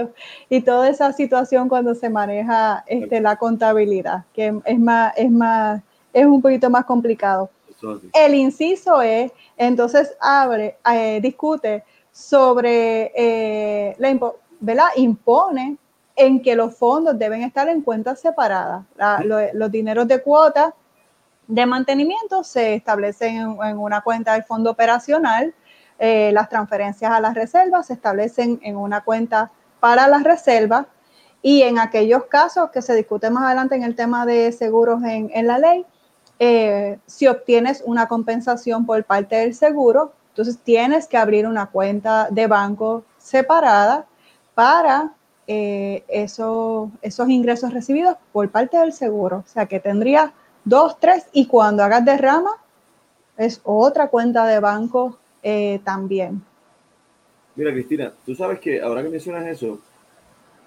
[0.49, 5.81] y, toda esa situación cuando se maneja este, la contabilidad, que es más, es más,
[6.13, 7.49] es un poquito más complicado.
[8.13, 14.85] El inciso es, entonces abre, eh, discute sobre eh, la ¿verdad?
[14.95, 15.77] impone
[16.15, 18.83] en que los fondos deben estar en cuentas separadas.
[19.53, 20.75] los dineros de cuota
[21.47, 25.53] de mantenimiento se establecen en, una cuenta del fondo operacional,
[25.99, 30.85] eh, las transferencias a las reservas se establecen en una cuenta para las reservas
[31.41, 35.47] y en aquellos casos que se discute más adelante en el tema de seguros en,
[35.47, 35.85] la ley,
[36.39, 42.27] eh, si obtienes una compensación por parte del seguro, entonces tienes que abrir una cuenta
[42.29, 44.05] de banco separada
[44.53, 45.11] para
[45.47, 46.89] eh, esos
[47.27, 49.43] ingresos recibidos por parte del seguro.
[49.45, 50.31] O sea que tendría
[50.63, 52.51] dos, tres y cuando hagas derrama
[53.35, 56.45] es otra cuenta de banco eh, también.
[57.55, 59.79] Mira, Cristina, tú sabes que ahora que mencionas eso,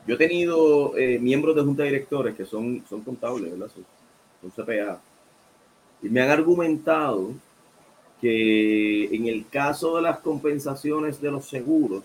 [0.06, 3.70] yo he tenido miembros de junta de directores que son, son contables, ¿verdad?
[4.40, 5.00] son CPA
[6.04, 7.32] y me han argumentado
[8.20, 12.04] que en el caso de las compensaciones de los seguros,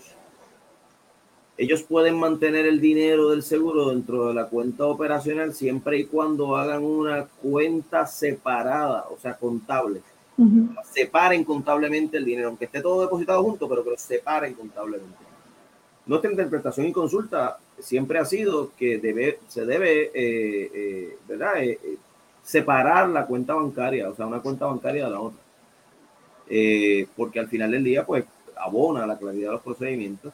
[1.58, 6.56] ellos pueden mantener el dinero del seguro dentro de la cuenta operacional siempre y cuando
[6.56, 10.00] hagan una cuenta separada, o sea, contable.
[10.84, 15.16] Separen contablemente el dinero, aunque esté todo depositado junto, pero que lo separen contablemente.
[16.06, 21.62] Nuestra interpretación y consulta siempre ha sido que debe, se debe, eh, eh, ¿verdad?
[21.62, 21.78] Eh,
[22.42, 25.40] separar la cuenta bancaria, o sea, una cuenta bancaria de la otra.
[27.16, 28.24] Porque al final del día, pues,
[28.56, 30.32] abona la claridad de los procedimientos.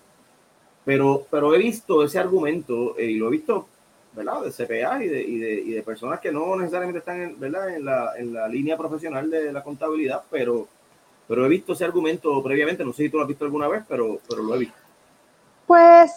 [0.84, 3.68] Pero, pero he visto ese argumento y lo he visto
[4.16, 7.68] De CPA y de, y de, y de personas que no necesariamente están en, ¿verdad?
[7.76, 10.66] En, la, en la línea profesional de la contabilidad, pero,
[11.28, 13.84] pero he visto ese argumento previamente, no sé si tú lo has visto alguna vez,
[13.86, 14.76] pero, pero lo he visto.
[15.66, 16.12] Pues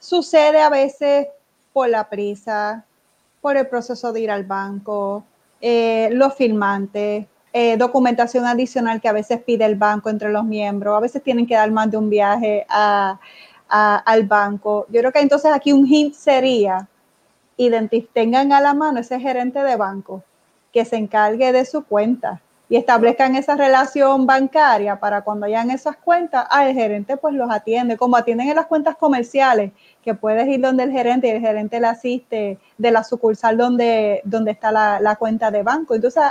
[0.00, 1.28] sucede a veces
[1.72, 2.84] por la prisa,
[3.40, 5.24] por el proceso de ir al banco,
[5.60, 10.96] eh, los firmantes, eh, documentación adicional que a veces pide el banco entre los miembros,
[10.96, 14.86] a veces tienen que dar más de un viaje al banco.
[14.88, 16.88] Yo creo que entonces aquí un hint sería,
[18.12, 20.22] tengan a la mano ese gerente de banco
[20.72, 25.96] que se encargue de su cuenta y establezcan esa relación bancaria para cuando hayan esas
[25.96, 30.46] cuentas, ah, el gerente pues los atiende, como atienden en las cuentas comerciales, que puedes
[30.48, 34.70] ir donde el gerente y el gerente le asiste de la sucursal donde, donde está
[34.70, 35.94] la, la cuenta de banco.
[35.94, 36.22] Entonces,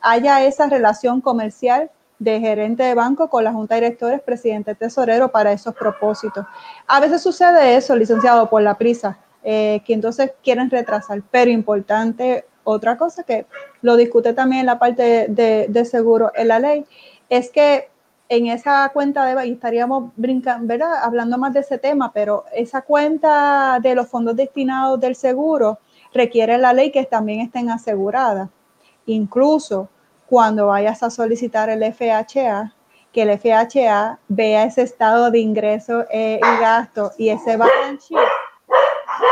[0.00, 5.30] haya esa relación comercial de gerente de banco con la junta de directores, presidente tesorero
[5.30, 6.44] para esos propósitos.
[6.86, 12.46] A veces sucede eso, licenciado, por la prisa, eh, que entonces quieren retrasar, pero importante
[12.64, 13.44] otra cosa que
[13.82, 16.86] lo discute también en la parte de, seguro en la ley,
[17.28, 17.90] es que
[18.30, 20.94] en esa cuenta de, y estaríamos brincando, ¿verdad?
[21.02, 25.78] Hablando más de ese tema, pero esa cuenta de los fondos destinados del seguro
[26.14, 28.48] requiere la ley que también estén aseguradas.
[29.04, 29.90] Incluso
[30.26, 32.72] cuando vayas a solicitar el FHA,
[33.12, 38.33] que el FHA vea ese estado de ingreso eh, y gasto y ese balance sheet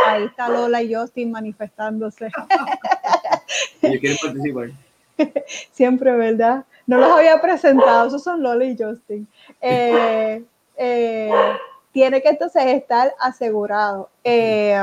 [0.07, 2.27] Ahí está Lola y Justin manifestándose.
[3.83, 4.71] Ellos quieren participar.
[5.73, 6.65] Siempre, ¿verdad?
[6.87, 9.27] No los había presentado, esos son Lola y Justin.
[9.61, 10.43] Eh,
[10.77, 11.31] eh,
[11.93, 14.11] tiene que entonces estar asegurado.
[14.25, 14.81] Eh,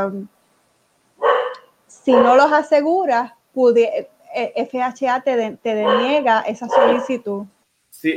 [1.87, 7.45] si no los aseguras, FHA te, te deniega esa solicitud.
[7.89, 8.15] Sí,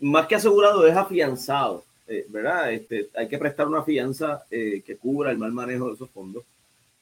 [0.00, 1.84] más que asegurado es afianzado.
[2.10, 2.72] Eh, ¿verdad?
[2.72, 6.42] Este, hay que prestar una fianza eh, que cubra el mal manejo de esos fondos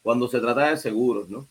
[0.03, 1.47] cuando se trata de seguros, ¿no?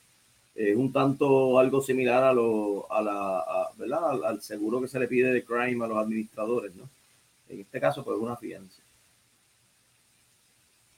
[0.54, 4.26] Es un tanto algo similar a lo, a la, ¿verdad?
[4.26, 6.84] Al, seguro que se le pide de crime a los administradores, ¿no?
[7.48, 8.82] En este caso, pues una fianza.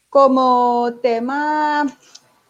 [0.10, 1.86] Como tema,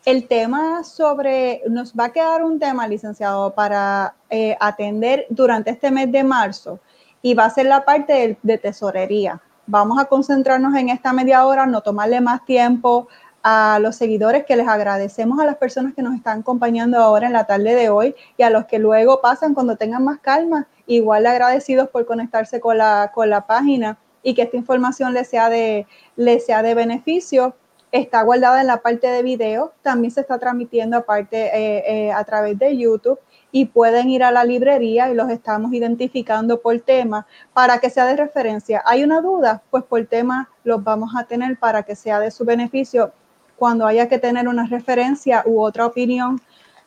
[0.05, 5.91] el tema sobre, nos va a quedar un tema, licenciado, para eh, atender durante este
[5.91, 6.79] mes de marzo
[7.21, 11.65] y va a ser la parte de tesorería vamos a concentrarnos en esta media hora,
[11.65, 13.07] no tomarle más tiempo
[13.43, 17.33] a los seguidores que les agradecemos a las personas que nos están acompañando ahora en
[17.33, 21.25] la tarde de hoy y a los que luego pasan cuando tengan más calma, igual
[21.27, 25.85] agradecidos por conectarse con la, con la página y que esta información les sea de,
[26.15, 27.55] les sea de beneficio.
[27.91, 32.23] Está guardada en la parte de video, también se está transmitiendo aparte eh, eh, a
[32.25, 33.19] través de YouTube
[33.59, 38.05] y pueden ir a la librería y los estamos identificando por tema para que sea
[38.05, 38.83] de referencia.
[38.85, 39.63] ¿Hay una duda?
[39.71, 43.11] Pues por tema los vamos a tener para que sea de su beneficio
[43.55, 46.39] cuando haya que tener una referencia u otra opinión.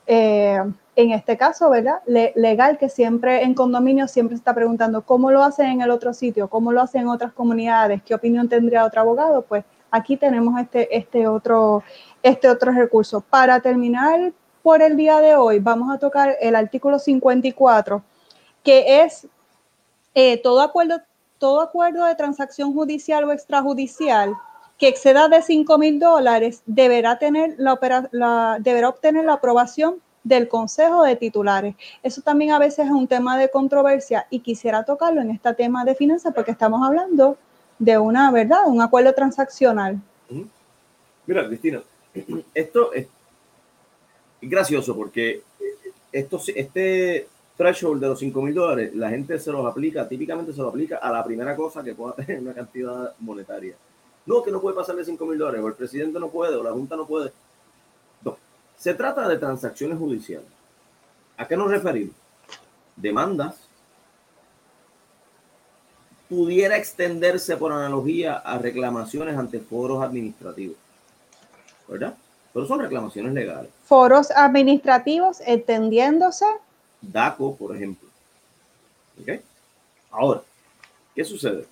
[0.06, 0.62] Eh,
[0.94, 2.02] en este caso, ¿verdad?
[2.06, 6.48] legal, que siempre en condominio siempre está preguntando cómo lo hacen en el otro sitio,
[6.48, 10.96] cómo lo hacen en otras comunidades, qué opinión tendría otro abogado, pues aquí tenemos este,
[10.96, 11.82] este, otro,
[12.22, 13.20] este otro recurso.
[13.22, 18.02] Para terminar, por el día de hoy vamos a tocar el artículo 54,
[18.62, 19.26] que es
[20.14, 21.00] eh, todo, acuerdo,
[21.38, 24.34] todo acuerdo de transacción judicial o extrajudicial
[24.78, 31.02] que exceda de 5 mil dólares deberá, tener la, deberá obtener la aprobación del Consejo
[31.04, 31.74] de Titulares.
[32.02, 35.84] Eso también a veces es un tema de controversia y quisiera tocarlo en este tema
[35.84, 37.36] de finanzas porque estamos hablando
[37.78, 38.60] de una, ¿verdad?
[38.66, 40.00] Un acuerdo transaccional.
[41.26, 41.82] Mira, Cristina,
[42.54, 43.06] esto, es
[44.42, 45.42] gracioso porque
[46.12, 50.60] esto, este threshold de los 5 mil dólares, la gente se los aplica, típicamente se
[50.60, 53.74] lo aplica a la primera cosa que pueda tener una cantidad monetaria.
[54.26, 56.62] No, que no puede pasar de 5 mil dólares, o el presidente no puede, o
[56.62, 57.32] la Junta no puede.
[58.80, 60.48] Se trata de transacciones judiciales.
[61.36, 62.14] ¿A qué nos referimos?
[62.96, 63.68] Demandas.
[66.30, 70.76] Pudiera extenderse por analogía a reclamaciones ante foros administrativos.
[71.88, 72.16] ¿Verdad?
[72.52, 73.70] Pero son reclamaciones legales.
[73.84, 76.46] Foros administrativos entendiéndose.
[77.00, 78.08] DACO, por ejemplo.
[79.20, 79.40] ¿Ok?
[80.10, 80.42] Ahora,
[81.14, 81.66] ¿qué sucede?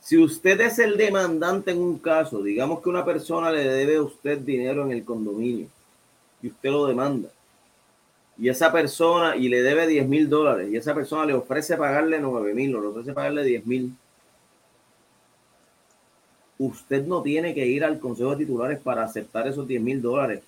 [0.00, 4.02] Si usted es el demandante en un caso, digamos que una persona le debe a
[4.02, 5.66] usted dinero en el condominio
[6.42, 7.30] y usted lo demanda,
[8.36, 12.18] y esa persona, y le debe 10 mil dólares, y esa persona le ofrece pagarle
[12.18, 13.94] 9 mil o le ofrece pagarle 10 mil,
[16.58, 20.42] usted no tiene que ir al Consejo de Titulares para aceptar esos 10 mil dólares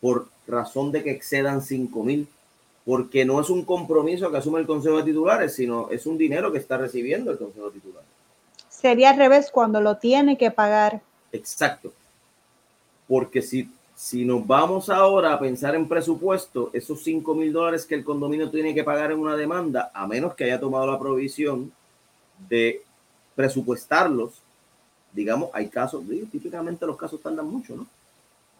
[0.00, 2.28] por razón de que excedan 5 mil,
[2.84, 6.52] porque no es un compromiso que asume el Consejo de Titulares, sino es un dinero
[6.52, 8.08] que está recibiendo el Consejo de Titulares.
[8.68, 11.00] Sería al revés cuando lo tiene que pagar.
[11.32, 11.92] Exacto.
[13.08, 17.96] Porque si, Si nos vamos ahora a pensar en presupuesto, esos 5 mil dólares que
[17.96, 21.72] el condominio tiene que pagar en una demanda, a menos que haya tomado la provisión
[22.48, 22.82] de
[23.34, 24.40] presupuestarlos,
[25.18, 27.86] digamos, hay casos, típicamente los casos tardan mucho, ¿no?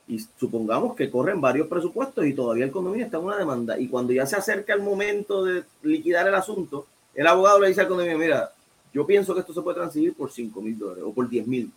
[0.08, 3.78] Y supongamos que corren varios presupuestos y todavía el condominio está en una demanda.
[3.78, 7.82] Y cuando ya se acerca el momento de liquidar el asunto, el abogado le dice
[7.82, 8.50] al condominio, mira,
[8.92, 11.70] yo pienso que esto se puede transferir por 5 mil dólares o por 10 mil.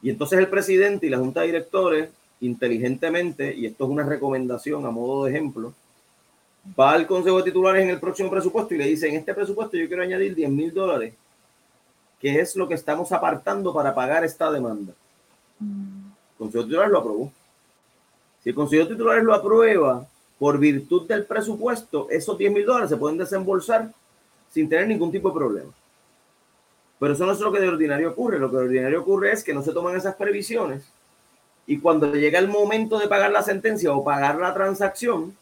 [0.00, 2.08] Y entonces el presidente y la junta de directores,
[2.40, 5.74] inteligentemente, y esto es una recomendación a modo de ejemplo,
[6.78, 9.76] va al consejo de titulares en el próximo presupuesto y le dice, en este presupuesto
[9.76, 11.14] yo quiero añadir 10 mil dólares,
[12.24, 14.94] que es lo que estamos apartando para pagar esta demanda.
[15.60, 17.32] El consejo de titulares lo aprobó.
[18.42, 20.06] Si el consejo de titulares lo aprueba,
[20.38, 23.92] por virtud del presupuesto, esos 10 mil dólares se pueden desembolsar
[24.50, 25.70] sin tener ningún tipo de problema.
[26.98, 28.38] Pero eso no es lo que de ordinario ocurre.
[28.38, 30.82] Lo que de ordinario ocurre es que no se toman esas previsiones
[31.66, 35.36] y cuando llega el momento de pagar la sentencia o pagar la transacción,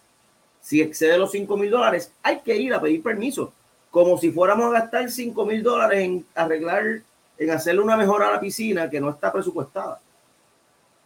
[0.60, 3.52] si excede los 5 mil dólares, hay que ir a pedir permiso.
[3.92, 7.02] Como si fuéramos a gastar 5 mil dólares en arreglar,
[7.38, 10.00] en hacerle una mejora a la piscina que no está presupuestada.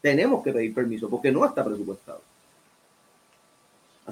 [0.00, 2.22] Tenemos que pedir permiso porque no está presupuestado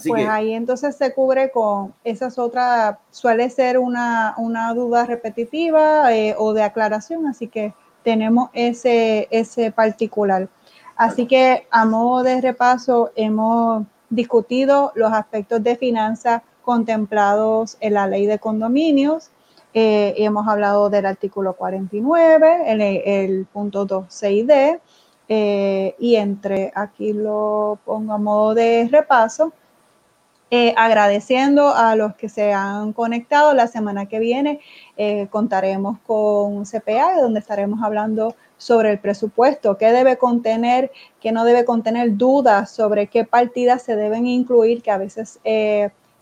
[0.06, 4.34] pues ahí entonces se cubre con esas otras, suele ser una,
[4.74, 7.72] duda repetitiva eh, o de aclaración, así que
[8.02, 10.48] tenemos ese, ese particular.
[10.96, 18.08] Así que a modo de repaso hemos discutido los aspectos de finanzas contemplados en la
[18.08, 19.30] ley de condominios.
[19.76, 24.80] Eh, hemos hablado del artículo 49, el, el punto 2.6d,
[25.28, 29.52] eh, y entre, aquí lo pongo a modo de repaso,
[30.50, 33.52] eh, agradeciendo a los que se han conectado.
[33.52, 34.60] La semana que viene
[35.30, 41.64] contaremos con CPA, donde estaremos hablando sobre el presupuesto, qué debe contener, qué no debe
[41.64, 45.40] contener dudas sobre qué partidas se deben incluir, que a veces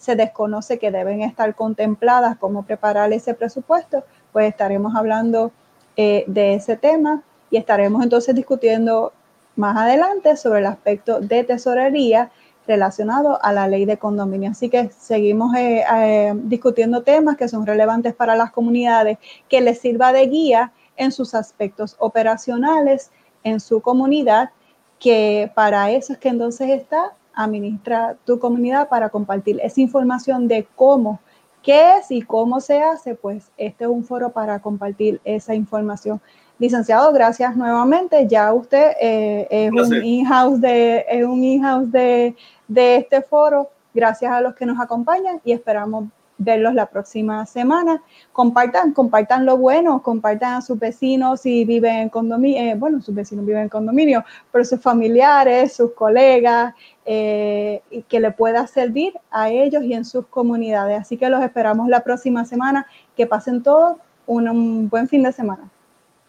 [0.03, 5.53] se desconoce que deben estar contempladas, cómo preparar ese presupuesto, pues estaremos hablando
[5.95, 9.13] de ese tema y estaremos entonces discutiendo
[9.57, 12.33] más adelante sobre el aspecto de tesorería
[12.67, 14.51] relacionado a la ley de condominio.
[14.51, 19.81] Así que seguimos eh, eh, discutiendo temas que son relevantes para las comunidades, que les
[19.81, 23.11] sirva de guía en sus aspectos operacionales
[23.45, 24.51] en su comunidad,
[24.99, 30.66] que para eso es que entonces está administra tu comunidad para compartir esa información de
[30.76, 31.20] cómo,
[31.62, 36.20] qué es y cómo se hace, pues este es un foro para compartir esa información.
[36.59, 38.26] Licenciado, gracias nuevamente.
[38.28, 42.37] Ya usted eh, es, un in-house de, es un in-house de,
[42.68, 43.70] de este foro.
[43.95, 46.05] Gracias a los que nos acompañan y esperamos
[46.43, 48.03] verlos la próxima semana.
[48.32, 53.14] Compartan, compartan lo bueno, compartan a sus vecinos si viven en condominio, eh, bueno, sus
[53.14, 56.74] vecinos viven en condominio, pero sus familiares, sus colegas,
[57.05, 61.01] eh, y que le pueda servir a ellos y en sus comunidades.
[61.01, 62.86] Así que los esperamos la próxima semana.
[63.16, 65.68] Que pasen todos un buen fin de semana.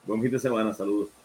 [0.05, 1.22] Buen fin de semana, saludos.